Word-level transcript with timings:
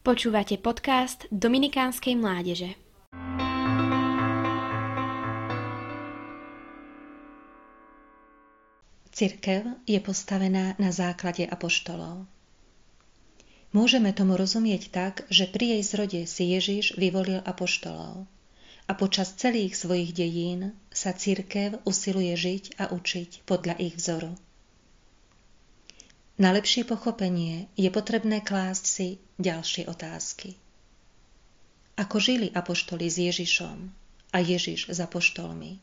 Počúvate 0.00 0.56
podcast 0.56 1.28
Dominikánskej 1.28 2.16
mládeže. 2.16 2.72
Cirkev 9.12 9.76
je 9.84 10.00
postavená 10.00 10.72
na 10.80 10.88
základe 10.88 11.44
apoštolov. 11.44 12.24
Môžeme 13.76 14.16
tomu 14.16 14.40
rozumieť 14.40 14.88
tak, 14.88 15.28
že 15.28 15.44
pri 15.44 15.76
jej 15.76 15.82
zrode 15.84 16.20
si 16.24 16.48
Ježiš 16.48 16.96
vyvolil 16.96 17.44
apoštolov 17.44 18.24
a 18.88 18.92
počas 18.96 19.36
celých 19.36 19.76
svojich 19.76 20.16
dejín 20.16 20.72
sa 20.88 21.12
cirkev 21.12 21.76
usiluje 21.84 22.32
žiť 22.40 22.80
a 22.80 22.88
učiť 22.88 23.44
podľa 23.44 23.76
ich 23.76 24.00
vzoru. 24.00 24.32
Na 26.40 26.56
lepšie 26.56 26.88
pochopenie 26.88 27.68
je 27.76 27.92
potrebné 27.92 28.40
klásť 28.40 28.84
si 28.88 29.08
ďalšie 29.36 29.84
otázky. 29.92 30.56
Ako 32.00 32.16
žili 32.16 32.48
apoštoli 32.56 33.12
s 33.12 33.20
Ježišom 33.20 33.76
a 34.32 34.38
Ježiš 34.40 34.88
s 34.88 35.04
apoštolmi? 35.04 35.76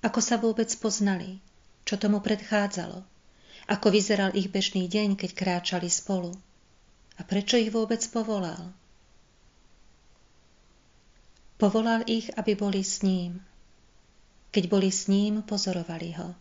Ako 0.00 0.24
sa 0.24 0.40
vôbec 0.40 0.72
poznali? 0.80 1.44
Čo 1.84 2.00
tomu 2.00 2.24
predchádzalo? 2.24 3.04
Ako 3.68 3.92
vyzeral 3.92 4.32
ich 4.32 4.48
bežný 4.48 4.88
deň, 4.88 5.20
keď 5.20 5.36
kráčali 5.36 5.92
spolu? 5.92 6.32
A 7.20 7.28
prečo 7.28 7.60
ich 7.60 7.68
vôbec 7.68 8.00
povolal? 8.08 8.72
Povolal 11.60 12.08
ich, 12.08 12.32
aby 12.32 12.56
boli 12.56 12.80
s 12.80 13.04
ním. 13.04 13.44
Keď 14.56 14.72
boli 14.72 14.88
s 14.88 15.04
ním, 15.04 15.44
pozorovali 15.44 16.16
ho 16.16 16.32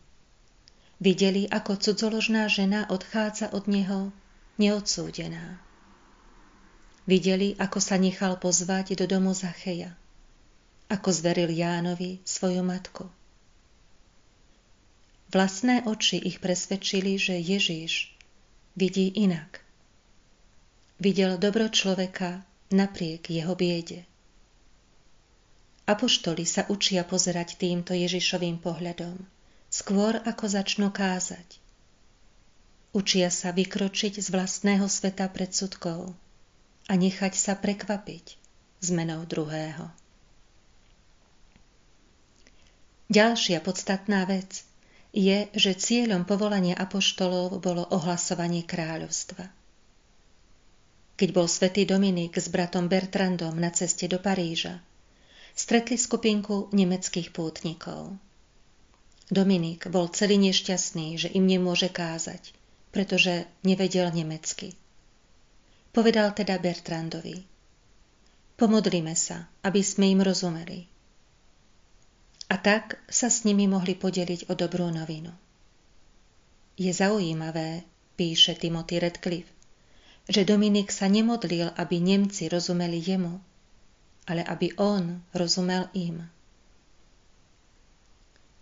Videli, 0.99 1.47
ako 1.47 1.79
cudzoložná 1.79 2.51
žena 2.51 2.83
odchádza 2.91 3.55
od 3.55 3.71
neho 3.71 4.11
neodsúdená. 4.59 5.55
Videli, 7.07 7.55
ako 7.55 7.79
sa 7.79 7.95
nechal 7.95 8.35
pozvať 8.35 8.99
do 8.99 9.07
domu 9.07 9.31
Zacheja, 9.31 9.95
ako 10.91 11.09
zveril 11.15 11.55
Jánovi 11.55 12.19
svoju 12.27 12.59
matku. 12.67 13.07
Vlastné 15.31 15.87
oči 15.87 16.19
ich 16.19 16.43
presvedčili, 16.43 17.15
že 17.15 17.39
Ježíš 17.39 18.11
vidí 18.75 19.07
inak. 19.15 19.63
Videl 20.99 21.39
dobro 21.39 21.71
človeka 21.71 22.43
napriek 22.75 23.31
jeho 23.31 23.55
biede. 23.55 24.03
Apoštoli 25.87 26.43
sa 26.43 26.67
učia 26.67 27.07
pozerať 27.07 27.55
týmto 27.55 27.95
Ježišovým 27.95 28.59
pohľadom– 28.59 29.15
skôr 29.69 30.17
ako 30.25 30.45
začnú 30.49 30.89
kázať. 30.89 31.61
Učia 32.89 33.29
sa 33.29 33.53
vykročiť 33.53 34.17
z 34.17 34.27
vlastného 34.33 34.89
sveta 34.89 35.29
predsudkov 35.29 36.09
a 36.89 36.93
nechať 36.97 37.33
sa 37.37 37.53
prekvapiť 37.53 38.33
zmenou 38.81 39.29
druhého. 39.29 39.93
Ďalšia 43.09 43.61
podstatná 43.61 44.25
vec 44.25 44.65
je, 45.13 45.49
že 45.53 45.77
cieľom 45.77 46.25
povolania 46.25 46.77
apoštolov 46.77 47.61
bolo 47.61 47.85
ohlasovanie 47.93 48.65
kráľovstva. 48.65 49.49
Keď 51.17 51.29
bol 51.33 51.45
svätý 51.45 51.85
Dominik 51.85 52.37
s 52.37 52.49
bratom 52.49 52.89
Bertrandom 52.89 53.53
na 53.53 53.69
ceste 53.69 54.09
do 54.09 54.17
Paríža, 54.17 54.81
stretli 55.53 55.97
skupinku 55.97 56.73
nemeckých 56.73 57.29
pútnikov– 57.29 58.17
Dominik 59.29 59.85
bol 59.93 60.09
celý 60.09 60.41
nešťastný, 60.41 61.21
že 61.21 61.29
im 61.29 61.45
nemôže 61.45 61.85
kázať, 61.85 62.49
pretože 62.89 63.45
nevedel 63.61 64.09
nemecky. 64.09 64.73
Povedal 65.93 66.33
teda 66.33 66.57
Bertrandovi. 66.57 67.45
Pomodlíme 68.57 69.13
sa, 69.13 69.45
aby 69.61 69.85
sme 69.85 70.17
im 70.17 70.25
rozumeli. 70.25 70.89
A 72.49 72.57
tak 72.57 72.97
sa 73.05 73.29
s 73.29 73.45
nimi 73.45 73.69
mohli 73.69 73.93
podeliť 73.93 74.49
o 74.49 74.57
dobrú 74.57 74.89
novinu. 74.89 75.29
Je 76.73 76.89
zaujímavé, 76.89 77.85
píše 78.17 78.57
Timothy 78.57 78.97
Redcliffe, 78.97 79.53
že 80.25 80.45
Dominik 80.45 80.89
sa 80.89 81.05
nemodlil, 81.05 81.69
aby 81.77 82.01
Nemci 82.01 82.49
rozumeli 82.49 82.97
jemu, 82.97 83.37
ale 84.25 84.41
aby 84.45 84.73
on 84.81 85.21
rozumel 85.33 85.89
im. 85.93 86.25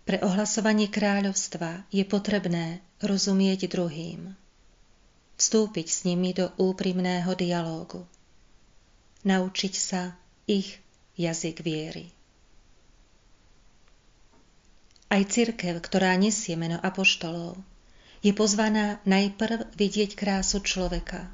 Pre 0.08 0.24
ohlasovanie 0.24 0.88
kráľovstva 0.88 1.84
je 1.92 2.00
potrebné 2.00 2.80
rozumieť 3.04 3.68
druhým. 3.68 4.32
Vstúpiť 5.36 5.86
s 5.92 6.08
nimi 6.08 6.32
do 6.32 6.48
úprimného 6.56 7.28
dialógu. 7.36 8.08
Naučiť 9.28 9.74
sa 9.76 10.16
ich 10.48 10.80
jazyk 11.20 11.60
viery. 11.60 12.08
Aj 15.12 15.20
cirkev, 15.28 15.76
ktorá 15.84 16.16
nesie 16.16 16.56
meno 16.56 16.80
apoštolov, 16.80 17.60
je 18.24 18.32
pozvaná 18.32 19.04
najprv 19.04 19.76
vidieť 19.76 20.16
krásu 20.16 20.64
človeka 20.64 21.28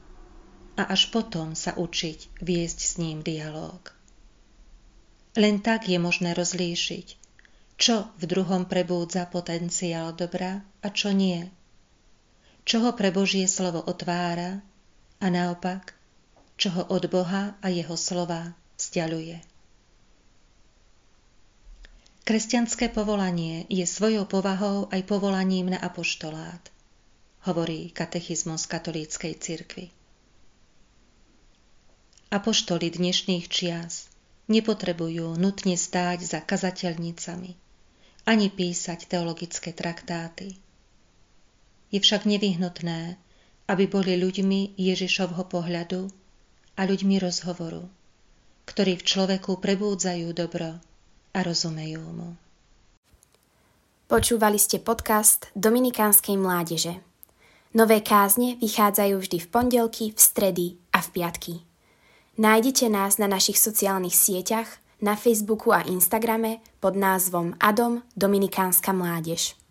a 0.74 0.82
až 0.90 1.14
potom 1.14 1.54
sa 1.54 1.78
učiť 1.78 2.42
viesť 2.42 2.78
s 2.82 2.92
ním 2.98 3.22
dialóg. 3.22 3.94
Len 5.38 5.62
tak 5.62 5.86
je 5.86 5.98
možné 6.02 6.34
rozlíšiť, 6.34 7.23
čo 7.74 8.08
v 8.16 8.24
druhom 8.30 8.70
prebúdza 8.70 9.26
potenciál 9.26 10.14
dobra 10.14 10.62
a 10.80 10.88
čo 10.94 11.10
nie. 11.10 11.50
Čo 12.64 12.86
ho 12.86 12.90
pre 12.96 13.10
Božie 13.10 13.44
slovo 13.50 13.82
otvára 13.84 14.62
a 15.20 15.26
naopak, 15.28 15.92
čo 16.54 16.70
ho 16.70 16.82
od 16.88 17.10
Boha 17.10 17.58
a 17.60 17.66
jeho 17.68 17.98
slova 17.98 18.54
vzdialuje. 18.78 19.42
Kresťanské 22.24 22.88
povolanie 22.88 23.68
je 23.68 23.84
svojou 23.84 24.24
povahou 24.24 24.88
aj 24.88 25.04
povolaním 25.04 25.76
na 25.76 25.78
apoštolát, 25.82 26.72
hovorí 27.44 27.92
katechizmus 27.92 28.64
katolíckej 28.64 29.36
cirkvi. 29.36 29.92
Apoštoli 32.32 32.88
dnešných 32.88 33.44
čias 33.52 34.08
nepotrebujú 34.48 35.36
nutne 35.36 35.76
stáť 35.76 36.18
za 36.24 36.40
kazateľnicami, 36.40 37.63
ani 38.24 38.48
písať 38.48 39.08
teologické 39.08 39.76
traktáty. 39.76 40.56
Je 41.92 42.00
však 42.00 42.24
nevyhnutné, 42.24 43.20
aby 43.68 43.84
boli 43.88 44.16
ľuďmi 44.16 44.76
Ježišovho 44.76 45.44
pohľadu 45.48 46.08
a 46.76 46.80
ľuďmi 46.84 47.16
rozhovoru, 47.20 47.86
ktorí 48.68 49.00
v 49.00 49.06
človeku 49.06 49.60
prebúdzajú 49.60 50.28
dobro 50.34 50.80
a 51.32 51.38
rozumejú 51.40 52.02
mu. 52.02 52.30
Počúvali 54.04 54.60
ste 54.60 54.84
podcast 54.84 55.48
Dominikánskej 55.56 56.36
mládeže. 56.36 57.00
Nové 57.74 58.04
kázne 58.04 58.54
vychádzajú 58.60 59.16
vždy 59.18 59.38
v 59.40 59.48
pondelky, 59.50 60.04
v 60.12 60.20
stredy 60.20 60.66
a 60.92 61.02
v 61.02 61.08
piatky. 61.10 61.54
Nájdete 62.38 62.86
nás 62.90 63.16
na 63.16 63.26
našich 63.26 63.58
sociálnych 63.58 64.14
sieťach 64.14 64.83
na 65.04 65.16
Facebooku 65.16 65.72
a 65.72 65.80
Instagrame 65.84 66.64
pod 66.80 66.96
názvom 66.96 67.52
Adom 67.60 68.02
Dominikánska 68.16 68.92
mládež. 68.92 69.63